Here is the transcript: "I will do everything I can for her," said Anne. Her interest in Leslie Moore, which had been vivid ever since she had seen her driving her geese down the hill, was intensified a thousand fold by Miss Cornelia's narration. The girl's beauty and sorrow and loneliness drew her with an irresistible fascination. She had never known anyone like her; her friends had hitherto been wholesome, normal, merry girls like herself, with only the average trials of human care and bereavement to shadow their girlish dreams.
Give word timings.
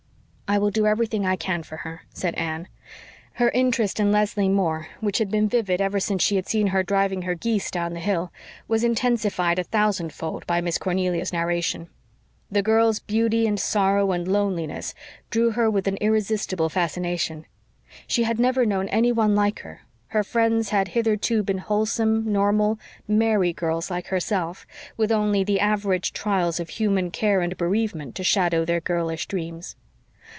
"I 0.53 0.57
will 0.57 0.69
do 0.69 0.85
everything 0.85 1.25
I 1.25 1.37
can 1.37 1.63
for 1.63 1.77
her," 1.77 2.01
said 2.13 2.35
Anne. 2.35 2.67
Her 3.35 3.49
interest 3.51 4.01
in 4.01 4.11
Leslie 4.11 4.49
Moore, 4.49 4.89
which 4.99 5.19
had 5.19 5.31
been 5.31 5.47
vivid 5.47 5.79
ever 5.79 6.01
since 6.01 6.21
she 6.21 6.35
had 6.35 6.45
seen 6.45 6.67
her 6.67 6.83
driving 6.83 7.21
her 7.21 7.35
geese 7.35 7.71
down 7.71 7.93
the 7.93 8.01
hill, 8.01 8.33
was 8.67 8.83
intensified 8.83 9.59
a 9.59 9.63
thousand 9.63 10.11
fold 10.11 10.45
by 10.45 10.59
Miss 10.59 10.77
Cornelia's 10.77 11.31
narration. 11.31 11.87
The 12.51 12.61
girl's 12.61 12.99
beauty 12.99 13.47
and 13.47 13.57
sorrow 13.57 14.11
and 14.11 14.27
loneliness 14.27 14.93
drew 15.29 15.51
her 15.51 15.71
with 15.71 15.87
an 15.87 15.95
irresistible 16.01 16.67
fascination. 16.67 17.45
She 18.05 18.23
had 18.23 18.37
never 18.37 18.65
known 18.65 18.89
anyone 18.89 19.33
like 19.35 19.59
her; 19.61 19.83
her 20.07 20.21
friends 20.21 20.71
had 20.71 20.89
hitherto 20.89 21.43
been 21.43 21.59
wholesome, 21.59 22.29
normal, 22.29 22.77
merry 23.07 23.53
girls 23.53 23.89
like 23.89 24.07
herself, 24.07 24.67
with 24.97 25.13
only 25.13 25.45
the 25.45 25.61
average 25.61 26.11
trials 26.11 26.59
of 26.59 26.71
human 26.71 27.09
care 27.09 27.39
and 27.39 27.55
bereavement 27.55 28.15
to 28.15 28.23
shadow 28.25 28.65
their 28.65 28.81
girlish 28.81 29.27
dreams. 29.27 29.77